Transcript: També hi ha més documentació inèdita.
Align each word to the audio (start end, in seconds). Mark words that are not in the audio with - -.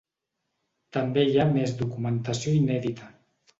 També 0.97 1.27
hi 1.33 1.37
ha 1.43 1.47
més 1.59 1.77
documentació 1.83 2.57
inèdita. 2.65 3.15